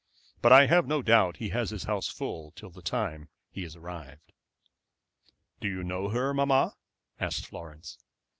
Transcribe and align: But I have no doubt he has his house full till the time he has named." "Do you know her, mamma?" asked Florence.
But 0.41 0.51
I 0.51 0.65
have 0.65 0.87
no 0.87 1.03
doubt 1.03 1.37
he 1.37 1.49
has 1.49 1.69
his 1.69 1.83
house 1.83 2.07
full 2.07 2.49
till 2.55 2.71
the 2.71 2.81
time 2.81 3.29
he 3.51 3.61
has 3.61 3.75
named." 3.75 4.17
"Do 5.59 5.67
you 5.67 5.83
know 5.83 6.09
her, 6.09 6.33
mamma?" 6.33 6.75
asked 7.19 7.45
Florence. 7.45 7.99